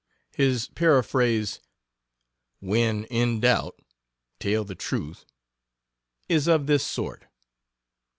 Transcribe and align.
His 0.33 0.67
paraphrase, 0.67 1.59
"When 2.59 3.03
in 3.11 3.39
doubt, 3.39 3.79
tell 4.39 4.63
the 4.63 4.73
truth," 4.73 5.27
is 6.27 6.47
of 6.47 6.65
this 6.65 6.83
sort. 6.83 7.25